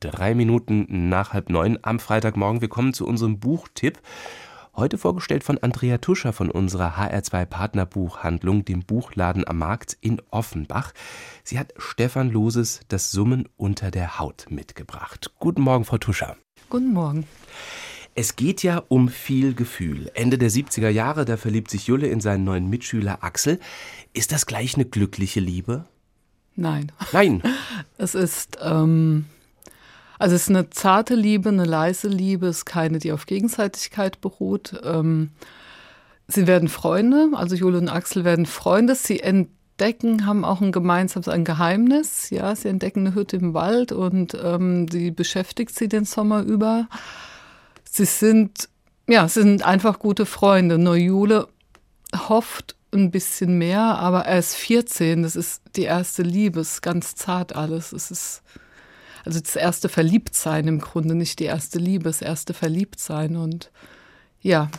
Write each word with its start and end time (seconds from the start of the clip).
drei 0.00 0.34
Minuten 0.34 1.08
nach 1.08 1.32
halb 1.32 1.50
neun 1.50 1.78
am 1.82 1.98
Freitagmorgen. 1.98 2.60
Wir 2.60 2.68
kommen 2.68 2.94
zu 2.94 3.06
unserem 3.06 3.38
Buchtipp. 3.38 4.00
Heute 4.74 4.96
vorgestellt 4.96 5.42
von 5.42 5.58
Andrea 5.58 5.98
Tuscher 5.98 6.32
von 6.32 6.50
unserer 6.50 6.96
HR2 6.96 7.46
Partnerbuchhandlung, 7.46 8.64
dem 8.64 8.84
Buchladen 8.84 9.46
am 9.46 9.58
Markt 9.58 9.98
in 10.00 10.22
Offenbach. 10.30 10.92
Sie 11.42 11.58
hat 11.58 11.74
Stefan 11.78 12.30
Loses 12.30 12.80
Das 12.86 13.10
Summen 13.10 13.48
unter 13.56 13.90
der 13.90 14.20
Haut 14.20 14.46
mitgebracht. 14.50 15.32
Guten 15.40 15.62
Morgen, 15.62 15.84
Frau 15.84 15.98
Tuscher. 15.98 16.36
Guten 16.70 16.92
Morgen. 16.92 17.26
Es 18.14 18.36
geht 18.36 18.62
ja 18.62 18.82
um 18.88 19.08
viel 19.08 19.54
Gefühl. 19.54 20.10
Ende 20.14 20.38
der 20.38 20.50
70er 20.50 20.88
Jahre, 20.88 21.24
da 21.24 21.36
verliebt 21.36 21.70
sich 21.70 21.86
Julle 21.88 22.06
in 22.06 22.20
seinen 22.20 22.44
neuen 22.44 22.70
Mitschüler 22.70 23.24
Axel. 23.24 23.58
Ist 24.12 24.30
das 24.30 24.46
gleich 24.46 24.74
eine 24.74 24.84
glückliche 24.84 25.40
Liebe? 25.40 25.86
Nein. 26.54 26.92
Nein. 27.12 27.42
Es 27.98 28.14
ist, 28.14 28.58
ähm, 28.62 29.24
also 30.18 30.34
es 30.34 30.42
ist 30.42 30.50
eine 30.50 30.70
zarte 30.70 31.14
Liebe, 31.14 31.48
eine 31.48 31.64
leise 31.64 32.08
Liebe, 32.08 32.48
es 32.48 32.58
ist 32.58 32.64
keine, 32.64 32.98
die 32.98 33.12
auf 33.12 33.26
Gegenseitigkeit 33.26 34.20
beruht. 34.20 34.80
Ähm, 34.84 35.30
sie 36.26 36.46
werden 36.46 36.68
Freunde, 36.68 37.30
also 37.34 37.54
Jule 37.54 37.78
und 37.78 37.88
Axel 37.88 38.24
werden 38.24 38.46
Freunde. 38.46 38.94
Sie 38.96 39.20
entdecken, 39.20 40.26
haben 40.26 40.44
auch 40.44 40.60
ein 40.60 40.72
gemeinsames 40.72 41.28
ein 41.28 41.44
Geheimnis. 41.44 42.30
Ja, 42.30 42.54
sie 42.56 42.68
entdecken 42.68 43.06
eine 43.06 43.14
Hütte 43.14 43.36
im 43.36 43.54
Wald 43.54 43.92
und 43.92 44.36
ähm, 44.42 44.88
sie 44.88 45.12
beschäftigt 45.12 45.74
sie 45.74 45.88
den 45.88 46.04
Sommer 46.04 46.42
über. 46.42 46.88
Sie 47.84 48.04
sind, 48.04 48.68
ja, 49.06 49.28
sie 49.28 49.42
sind 49.42 49.64
einfach 49.64 50.00
gute 50.00 50.26
Freunde. 50.26 50.78
Nur 50.78 50.96
Jule 50.96 51.48
hofft 52.28 52.74
ein 52.92 53.10
bisschen 53.10 53.58
mehr, 53.58 53.80
aber 53.80 54.24
er 54.24 54.38
ist 54.38 54.54
14, 54.54 55.22
das 55.22 55.36
ist 55.36 55.62
die 55.76 55.82
erste 55.82 56.22
Liebe, 56.22 56.60
es 56.60 56.74
ist 56.74 56.82
ganz 56.82 57.14
zart 57.14 57.54
alles. 57.54 57.92
Es 57.92 58.10
ist 58.10 58.42
also 59.28 59.40
das 59.40 59.56
erste 59.56 59.90
Verliebtsein 59.90 60.66
im 60.66 60.80
Grunde, 60.80 61.14
nicht 61.14 61.38
die 61.38 61.44
erste 61.44 61.78
Liebe, 61.78 62.04
das 62.04 62.22
erste 62.22 62.54
Verliebtsein 62.54 63.36
und 63.36 63.70
ja. 64.40 64.70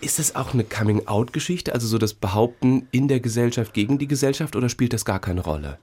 Ist 0.00 0.18
das 0.18 0.34
auch 0.34 0.54
eine 0.54 0.64
Coming-out-Geschichte, 0.64 1.74
also 1.74 1.86
so 1.86 1.98
das 1.98 2.14
Behaupten 2.14 2.88
in 2.90 3.06
der 3.06 3.20
Gesellschaft 3.20 3.74
gegen 3.74 3.98
die 3.98 4.08
Gesellschaft 4.08 4.56
oder 4.56 4.70
spielt 4.70 4.94
das 4.94 5.04
gar 5.04 5.20
keine 5.20 5.42
Rolle? 5.42 5.78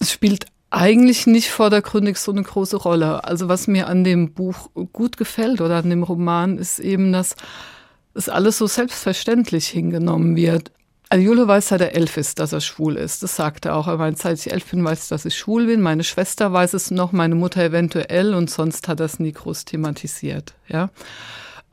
Es 0.00 0.10
spielt 0.10 0.46
eigentlich 0.70 1.26
nicht 1.26 1.50
vordergründig 1.50 2.16
so 2.16 2.32
eine 2.32 2.42
große 2.42 2.78
Rolle. 2.78 3.24
Also 3.24 3.48
was 3.48 3.66
mir 3.66 3.88
an 3.88 4.02
dem 4.02 4.32
Buch 4.32 4.70
gut 4.94 5.18
gefällt 5.18 5.60
oder 5.60 5.76
an 5.76 5.90
dem 5.90 6.02
Roman 6.02 6.56
ist 6.56 6.78
eben, 6.78 7.12
dass 7.12 7.36
es 8.14 8.30
alles 8.30 8.56
so 8.56 8.66
selbstverständlich 8.66 9.68
hingenommen 9.68 10.34
wird. 10.34 10.72
Also 11.08 11.24
Jule 11.24 11.46
weiß, 11.46 11.68
seit 11.68 11.80
er 11.80 11.94
elf 11.94 12.16
ist, 12.16 12.40
dass 12.40 12.52
er 12.52 12.60
schwul 12.60 12.96
ist. 12.96 13.22
Das 13.22 13.36
sagt 13.36 13.64
er 13.64 13.76
auch. 13.76 13.86
Er 13.86 13.96
meint, 13.96 14.18
seit 14.18 14.38
ich 14.38 14.50
elf 14.50 14.70
bin, 14.70 14.84
weiß 14.84 15.04
ich, 15.04 15.08
dass 15.08 15.24
ich 15.24 15.38
schwul 15.38 15.66
bin. 15.66 15.80
Meine 15.80 16.02
Schwester 16.02 16.52
weiß 16.52 16.74
es 16.74 16.90
noch, 16.90 17.12
meine 17.12 17.36
Mutter 17.36 17.62
eventuell 17.62 18.34
und 18.34 18.50
sonst 18.50 18.88
hat 18.88 19.00
er 19.00 19.06
es 19.06 19.20
nie 19.20 19.32
groß 19.32 19.66
thematisiert. 19.66 20.54
Ja. 20.66 20.90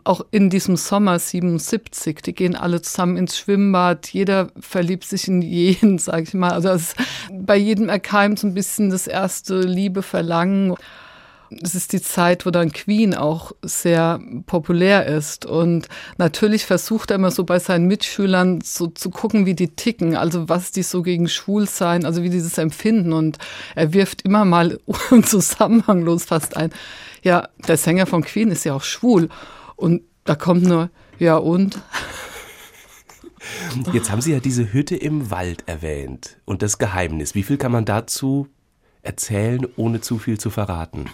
Auch 0.03 0.21
in 0.31 0.49
diesem 0.49 0.75
Sommer 0.75 1.17
77, 1.17 2.21
die 2.21 2.33
gehen 2.33 2.55
alle 2.55 2.81
zusammen 2.81 3.15
ins 3.17 3.37
Schwimmbad, 3.37 4.09
jeder 4.09 4.49
verliebt 4.59 5.05
sich 5.05 5.27
in 5.27 5.41
jeden, 5.41 5.97
sag 5.97 6.23
ich 6.23 6.33
mal. 6.33 6.51
Also 6.51 6.93
bei 7.31 7.55
jedem 7.55 7.89
erkeimt 7.89 8.37
so 8.37 8.45
ein 8.47 8.53
bisschen 8.53 8.91
das 8.91 9.07
erste 9.07 9.61
Liebe, 9.61 10.03
Verlangen 10.03 10.75
es 11.61 11.75
ist 11.75 11.93
die 11.93 12.01
Zeit, 12.01 12.45
wo 12.45 12.51
dann 12.51 12.71
Queen 12.71 13.13
auch 13.13 13.51
sehr 13.61 14.19
populär 14.45 15.05
ist. 15.05 15.45
Und 15.45 15.87
natürlich 16.17 16.65
versucht 16.65 17.11
er 17.11 17.15
immer 17.15 17.31
so 17.31 17.43
bei 17.43 17.59
seinen 17.59 17.87
Mitschülern 17.87 18.61
so 18.61 18.87
zu 18.87 19.09
gucken, 19.09 19.45
wie 19.45 19.55
die 19.55 19.75
ticken, 19.75 20.15
also 20.15 20.49
was 20.49 20.71
die 20.71 20.83
so 20.83 21.01
gegen 21.03 21.27
Schwulsein, 21.27 22.05
also 22.05 22.23
wie 22.23 22.29
dieses 22.29 22.57
empfinden. 22.57 23.13
Und 23.13 23.37
er 23.75 23.93
wirft 23.93 24.23
immer 24.23 24.45
mal 24.45 24.79
zusammenhanglos 25.25 26.25
fast 26.25 26.57
ein. 26.57 26.71
Ja, 27.23 27.49
der 27.67 27.77
Sänger 27.77 28.05
von 28.05 28.23
Queen 28.23 28.51
ist 28.51 28.63
ja 28.63 28.73
auch 28.73 28.83
schwul. 28.83 29.29
Und 29.75 30.01
da 30.25 30.35
kommt 30.35 30.63
nur, 30.63 30.89
ja 31.19 31.37
und? 31.37 31.79
Jetzt 33.91 34.11
haben 34.11 34.21
Sie 34.21 34.31
ja 34.31 34.39
diese 34.39 34.71
Hütte 34.71 34.95
im 34.95 35.29
Wald 35.29 35.67
erwähnt 35.67 36.37
und 36.45 36.61
das 36.61 36.77
Geheimnis. 36.77 37.35
Wie 37.35 37.43
viel 37.43 37.57
kann 37.57 37.71
man 37.71 37.85
dazu 37.85 38.47
erzählen, 39.01 39.67
ohne 39.75 40.01
zu 40.01 40.17
viel 40.17 40.39
zu 40.39 40.49
verraten? 40.49 41.05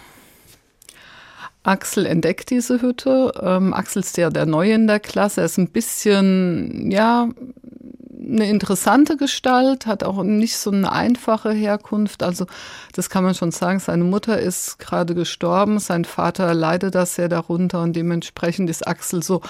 Axel 1.62 2.06
entdeckt 2.06 2.50
diese 2.50 2.80
Hütte. 2.80 3.32
Ähm, 3.40 3.74
Axel 3.74 4.00
ist 4.00 4.16
ja 4.16 4.30
der 4.30 4.46
Neue 4.46 4.74
in 4.74 4.86
der 4.86 5.00
Klasse. 5.00 5.42
Er 5.42 5.46
ist 5.46 5.58
ein 5.58 5.70
bisschen, 5.70 6.90
ja, 6.90 7.28
eine 8.30 8.48
interessante 8.48 9.16
Gestalt, 9.16 9.86
hat 9.86 10.04
auch 10.04 10.22
nicht 10.22 10.56
so 10.56 10.70
eine 10.70 10.90
einfache 10.92 11.52
Herkunft. 11.52 12.22
Also 12.22 12.46
das 12.94 13.10
kann 13.10 13.24
man 13.24 13.34
schon 13.34 13.50
sagen. 13.50 13.80
Seine 13.80 14.04
Mutter 14.04 14.38
ist 14.38 14.78
gerade 14.78 15.14
gestorben, 15.14 15.78
sein 15.78 16.04
Vater 16.04 16.54
leidet 16.54 16.94
da 16.94 17.06
sehr 17.06 17.28
darunter 17.28 17.82
und 17.82 17.94
dementsprechend 17.94 18.70
ist 18.70 18.86
Axel 18.86 19.22
so 19.22 19.40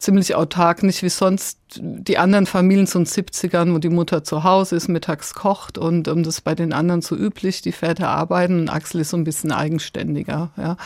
ziemlich 0.00 0.34
autark, 0.34 0.82
nicht 0.82 1.02
wie 1.02 1.10
sonst 1.10 1.58
die 1.76 2.16
anderen 2.16 2.46
Familien 2.46 2.86
zu 2.86 2.98
den 2.98 3.06
70ern, 3.06 3.74
wo 3.74 3.78
die 3.78 3.90
Mutter 3.90 4.24
zu 4.24 4.44
Hause 4.44 4.76
ist, 4.76 4.88
mittags 4.88 5.34
kocht 5.34 5.76
und 5.76 6.08
um, 6.08 6.22
das 6.22 6.38
ist 6.38 6.40
bei 6.40 6.54
den 6.54 6.72
anderen 6.72 7.02
so 7.02 7.14
üblich, 7.14 7.60
die 7.60 7.72
Väter 7.72 8.08
arbeiten 8.08 8.60
und 8.60 8.68
Axel 8.70 9.02
ist 9.02 9.10
so 9.10 9.18
ein 9.18 9.24
bisschen 9.24 9.52
eigenständiger. 9.52 10.50
Ja. 10.56 10.78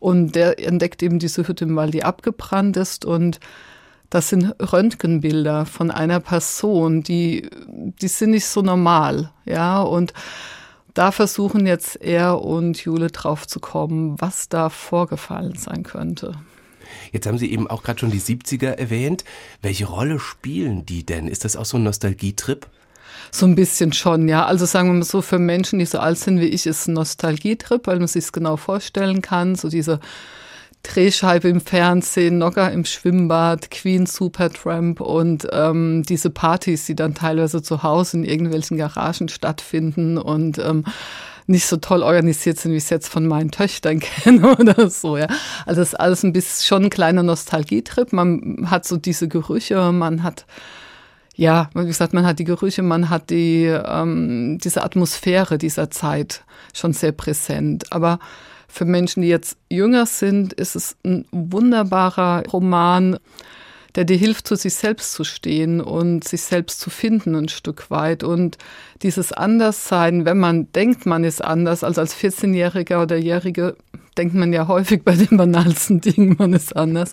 Und 0.00 0.34
der 0.34 0.58
entdeckt 0.66 1.02
eben 1.02 1.18
diese 1.18 1.46
Hütte, 1.46 1.66
weil 1.76 1.90
die 1.90 2.04
abgebrannt 2.04 2.78
ist 2.78 3.04
und 3.04 3.38
das 4.08 4.30
sind 4.30 4.54
Röntgenbilder 4.60 5.66
von 5.66 5.90
einer 5.90 6.20
Person, 6.20 7.02
die, 7.02 7.50
die 7.68 8.08
sind 8.08 8.30
nicht 8.30 8.46
so 8.46 8.62
normal, 8.62 9.30
ja, 9.44 9.82
und 9.82 10.14
da 10.94 11.10
versuchen 11.10 11.66
jetzt 11.66 12.00
er 12.00 12.40
und 12.40 12.78
Jule 12.78 13.08
drauf 13.08 13.46
zu 13.46 13.58
kommen, 13.58 14.14
was 14.20 14.48
da 14.48 14.70
vorgefallen 14.70 15.56
sein 15.56 15.82
könnte. 15.82 16.36
Jetzt 17.12 17.26
haben 17.26 17.38
Sie 17.38 17.50
eben 17.50 17.68
auch 17.68 17.82
gerade 17.82 18.00
schon 18.00 18.10
die 18.10 18.20
70er 18.20 18.70
erwähnt. 18.70 19.24
Welche 19.62 19.86
Rolle 19.86 20.18
spielen 20.18 20.86
die 20.86 21.04
denn? 21.04 21.28
Ist 21.28 21.44
das 21.44 21.56
auch 21.56 21.64
so 21.64 21.76
ein 21.76 21.84
Nostalgietrip? 21.84 22.66
So 23.30 23.46
ein 23.46 23.54
bisschen 23.54 23.92
schon, 23.92 24.28
ja. 24.28 24.44
Also 24.44 24.66
sagen 24.66 24.88
wir 24.88 24.94
mal 24.94 25.04
so, 25.04 25.22
für 25.22 25.38
Menschen, 25.38 25.78
die 25.78 25.86
so 25.86 25.98
alt 25.98 26.18
sind 26.18 26.40
wie 26.40 26.46
ich, 26.46 26.66
ist 26.66 26.82
es 26.82 26.86
ein 26.88 26.94
Nostalgietrip, 26.94 27.86
weil 27.86 27.98
man 27.98 28.08
sich 28.08 28.24
es 28.24 28.32
genau 28.32 28.56
vorstellen 28.56 29.22
kann. 29.22 29.54
So 29.56 29.68
diese 29.68 30.00
Drehscheibe 30.84 31.48
im 31.48 31.60
Fernsehen, 31.60 32.38
Nogger 32.38 32.70
im 32.70 32.84
Schwimmbad, 32.84 33.70
Queen 33.70 34.06
Supertramp 34.06 35.00
und 35.00 35.48
ähm, 35.50 36.04
diese 36.06 36.30
Partys, 36.30 36.84
die 36.86 36.94
dann 36.94 37.14
teilweise 37.14 37.62
zu 37.62 37.82
Hause 37.82 38.18
in 38.18 38.24
irgendwelchen 38.24 38.76
Garagen 38.76 39.28
stattfinden 39.28 40.18
und 40.18 40.58
ähm, 40.58 40.84
nicht 41.46 41.66
so 41.66 41.76
toll 41.76 42.02
organisiert 42.02 42.58
sind, 42.58 42.72
wie 42.72 42.76
ich 42.76 42.84
es 42.84 42.90
jetzt 42.90 43.08
von 43.08 43.26
meinen 43.26 43.50
Töchtern 43.50 44.00
kenne 44.00 44.56
oder 44.56 44.88
so, 44.90 45.16
ja. 45.16 45.26
Also 45.66 45.80
das 45.80 45.88
ist 45.88 46.00
alles 46.00 46.22
ein 46.22 46.32
bisschen 46.32 46.66
schon 46.66 46.84
ein 46.84 46.90
kleiner 46.90 47.22
Nostalgietrip. 47.22 48.12
Man 48.12 48.70
hat 48.70 48.86
so 48.86 48.96
diese 48.96 49.28
Gerüche, 49.28 49.92
man 49.92 50.22
hat 50.22 50.46
ja, 51.36 51.68
wie 51.74 51.84
gesagt, 51.84 52.14
man 52.14 52.24
hat 52.24 52.38
die 52.38 52.44
Gerüche, 52.44 52.82
man 52.82 53.10
hat 53.10 53.30
die 53.30 53.64
ähm, 53.64 54.58
diese 54.62 54.84
Atmosphäre 54.84 55.58
dieser 55.58 55.90
Zeit 55.90 56.44
schon 56.72 56.92
sehr 56.92 57.10
präsent. 57.10 57.92
Aber 57.92 58.20
für 58.68 58.84
Menschen, 58.84 59.22
die 59.22 59.28
jetzt 59.28 59.56
jünger 59.68 60.06
sind, 60.06 60.52
ist 60.52 60.76
es 60.76 60.96
ein 61.04 61.26
wunderbarer 61.32 62.44
Roman 62.52 63.18
der 63.94 64.04
dir 64.04 64.16
hilft, 64.16 64.48
zu 64.48 64.56
sich 64.56 64.74
selbst 64.74 65.12
zu 65.12 65.24
stehen 65.24 65.80
und 65.80 66.24
sich 66.24 66.42
selbst 66.42 66.80
zu 66.80 66.90
finden 66.90 67.34
ein 67.34 67.48
Stück 67.48 67.90
weit. 67.90 68.24
Und 68.24 68.58
dieses 69.02 69.32
Anderssein, 69.32 70.24
wenn 70.24 70.38
man 70.38 70.72
denkt, 70.72 71.06
man 71.06 71.24
ist 71.24 71.44
anders, 71.44 71.84
also 71.84 72.00
als 72.00 72.16
14-Jähriger 72.16 73.02
oder 73.02 73.16
Jährige 73.16 73.76
denkt 74.16 74.34
man 74.34 74.52
ja 74.52 74.68
häufig 74.68 75.04
bei 75.04 75.14
den 75.14 75.36
banalsten 75.36 76.00
Dingen, 76.02 76.36
man 76.38 76.52
ist 76.52 76.76
anders, 76.76 77.12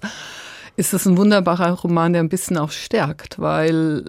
ist 0.75 0.93
es 0.93 1.05
ein 1.05 1.17
wunderbarer 1.17 1.71
Roman, 1.71 2.13
der 2.13 2.23
ein 2.23 2.29
bisschen 2.29 2.57
auch 2.57 2.71
stärkt, 2.71 3.39
weil 3.39 4.05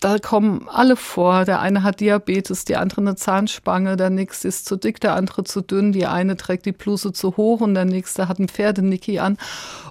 da 0.00 0.18
kommen 0.18 0.68
alle 0.68 0.96
vor. 0.96 1.44
Der 1.44 1.60
eine 1.60 1.82
hat 1.82 2.00
Diabetes, 2.00 2.64
die 2.64 2.76
andere 2.76 3.00
eine 3.00 3.16
Zahnspange, 3.16 3.96
der 3.96 4.10
nächste 4.10 4.48
ist 4.48 4.66
zu 4.66 4.76
dick, 4.76 5.00
der 5.00 5.14
andere 5.14 5.44
zu 5.44 5.60
dünn, 5.60 5.92
die 5.92 6.06
eine 6.06 6.36
trägt 6.36 6.66
die 6.66 6.72
Bluse 6.72 7.12
zu 7.12 7.36
hoch 7.36 7.60
und 7.60 7.74
der 7.74 7.84
nächste 7.84 8.28
hat 8.28 8.38
ein 8.38 8.48
Pferdenicki 8.48 9.18
an. 9.18 9.38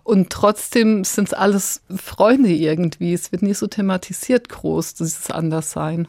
Und 0.04 0.30
trotzdem 0.30 1.04
sind 1.04 1.27
es 1.27 1.33
alles 1.33 1.81
Freunde 1.94 2.50
irgendwie. 2.50 3.13
Es 3.13 3.31
wird 3.31 3.42
nie 3.42 3.54
so 3.54 3.68
thematisiert 3.68 4.48
groß, 4.48 4.94
dieses 4.94 5.30
Anderssein. 5.30 6.07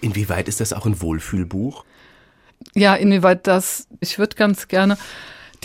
Inwieweit 0.00 0.48
ist 0.48 0.60
das 0.60 0.72
auch 0.72 0.84
ein 0.84 1.00
Wohlfühlbuch? 1.00 1.84
Ja, 2.74 2.94
inwieweit 2.94 3.46
das, 3.46 3.86
ich 4.00 4.18
würde 4.18 4.36
ganz 4.36 4.68
gerne 4.68 4.98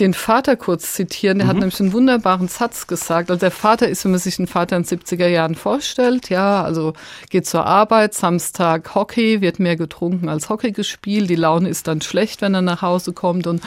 den 0.00 0.14
Vater 0.14 0.56
kurz 0.56 0.92
zitieren. 0.92 1.38
Der 1.38 1.46
mhm. 1.46 1.50
hat 1.50 1.56
nämlich 1.58 1.80
einen 1.80 1.92
wunderbaren 1.92 2.48
Satz 2.48 2.86
gesagt. 2.86 3.30
Also 3.30 3.40
der 3.40 3.50
Vater 3.50 3.88
ist, 3.88 4.04
wenn 4.04 4.12
man 4.12 4.20
sich 4.20 4.36
den 4.36 4.46
Vater 4.46 4.76
in 4.76 4.82
den 4.82 4.98
70er 4.98 5.26
Jahren 5.26 5.54
vorstellt, 5.54 6.28
ja, 6.28 6.62
also 6.62 6.92
geht 7.30 7.46
zur 7.46 7.66
Arbeit, 7.66 8.14
Samstag 8.14 8.94
Hockey, 8.94 9.40
wird 9.40 9.58
mehr 9.58 9.76
getrunken 9.76 10.28
als 10.28 10.48
Hockey 10.48 10.72
gespielt. 10.72 11.30
Die 11.30 11.36
Laune 11.36 11.68
ist 11.68 11.88
dann 11.88 12.02
schlecht, 12.02 12.42
wenn 12.42 12.54
er 12.54 12.62
nach 12.62 12.82
Hause 12.82 13.12
kommt 13.12 13.46
und 13.46 13.62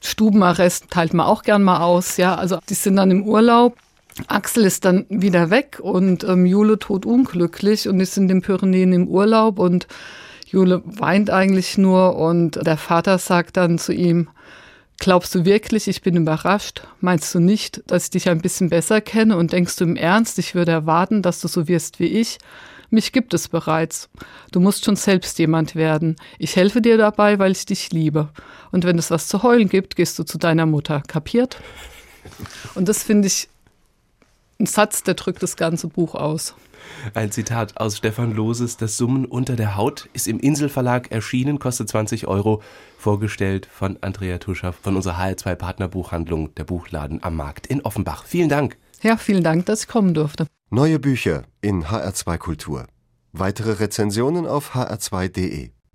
Stubenarrest 0.00 0.90
teilt 0.90 1.12
man 1.12 1.26
auch 1.26 1.42
gern 1.42 1.62
mal 1.62 1.80
aus, 1.80 2.18
ja. 2.18 2.34
Also 2.36 2.58
die 2.68 2.74
sind 2.74 2.96
dann 2.96 3.10
im 3.10 3.24
Urlaub. 3.24 3.76
Axel 4.26 4.64
ist 4.64 4.84
dann 4.84 5.06
wieder 5.08 5.50
weg 5.50 5.78
und 5.80 6.24
ähm, 6.24 6.44
Jule 6.44 6.78
tot 6.78 7.06
unglücklich 7.06 7.88
und 7.88 8.00
ist 8.00 8.16
in 8.16 8.28
den 8.28 8.42
Pyrenäen 8.42 8.92
im 8.92 9.08
Urlaub 9.08 9.58
und 9.58 9.86
Jule 10.46 10.82
weint 10.84 11.30
eigentlich 11.30 11.78
nur 11.78 12.16
und 12.16 12.56
der 12.66 12.76
Vater 12.76 13.18
sagt 13.18 13.56
dann 13.56 13.78
zu 13.78 13.92
ihm, 13.92 14.28
Glaubst 15.00 15.34
du 15.34 15.44
wirklich, 15.44 15.86
ich 15.86 16.02
bin 16.02 16.16
überrascht? 16.16 16.82
Meinst 17.00 17.32
du 17.34 17.38
nicht, 17.38 17.82
dass 17.86 18.04
ich 18.04 18.10
dich 18.10 18.28
ein 18.28 18.40
bisschen 18.40 18.68
besser 18.68 19.00
kenne 19.00 19.36
und 19.36 19.52
denkst 19.52 19.76
du 19.76 19.84
im 19.84 19.96
Ernst, 19.96 20.38
ich 20.38 20.56
würde 20.56 20.72
erwarten, 20.72 21.22
dass 21.22 21.40
du 21.40 21.46
so 21.46 21.68
wirst 21.68 22.00
wie 22.00 22.06
ich? 22.06 22.38
Mich 22.90 23.12
gibt 23.12 23.32
es 23.34 23.48
bereits. 23.48 24.08
Du 24.50 24.60
musst 24.60 24.84
schon 24.84 24.96
selbst 24.96 25.38
jemand 25.38 25.76
werden. 25.76 26.16
Ich 26.38 26.56
helfe 26.56 26.80
dir 26.80 26.96
dabei, 26.96 27.38
weil 27.38 27.52
ich 27.52 27.66
dich 27.66 27.92
liebe. 27.92 28.30
Und 28.72 28.84
wenn 28.84 28.98
es 28.98 29.10
was 29.10 29.28
zu 29.28 29.42
heulen 29.42 29.68
gibt, 29.68 29.94
gehst 29.94 30.18
du 30.18 30.24
zu 30.24 30.38
deiner 30.38 30.66
Mutter. 30.66 31.02
Kapiert? 31.06 31.58
Und 32.74 32.88
das 32.88 33.02
finde 33.02 33.28
ich 33.28 33.48
ein 34.60 34.66
Satz, 34.66 35.02
der 35.02 35.14
drückt 35.14 35.42
das 35.42 35.56
ganze 35.56 35.88
Buch 35.88 36.14
aus. 36.14 36.54
Ein 37.14 37.30
Zitat 37.30 37.76
aus 37.76 37.96
Stefan 37.96 38.34
Loses 38.34 38.76
Das 38.76 38.96
Summen 38.96 39.24
unter 39.24 39.56
der 39.56 39.76
Haut 39.76 40.08
ist 40.12 40.26
im 40.26 40.40
Inselverlag 40.40 41.12
erschienen, 41.12 41.58
kostet 41.58 41.88
20 41.88 42.26
Euro, 42.26 42.62
vorgestellt 42.98 43.68
von 43.70 43.98
Andrea 44.00 44.38
Tuscher 44.38 44.72
von 44.72 44.96
unserer 44.96 45.18
HR2 45.18 45.54
Partnerbuchhandlung, 45.54 46.54
der 46.54 46.64
Buchladen 46.64 47.22
am 47.22 47.36
Markt 47.36 47.66
in 47.66 47.82
Offenbach. 47.82 48.24
Vielen 48.24 48.48
Dank. 48.48 48.76
Ja, 49.02 49.16
vielen 49.16 49.44
Dank, 49.44 49.66
dass 49.66 49.82
ich 49.82 49.88
kommen 49.88 50.14
durfte. 50.14 50.46
Neue 50.70 50.98
Bücher 50.98 51.44
in 51.60 51.84
HR2 51.84 52.38
Kultur. 52.38 52.86
Weitere 53.32 53.72
Rezensionen 53.72 54.46
auf 54.46 54.74
hr2.de. 54.74 55.70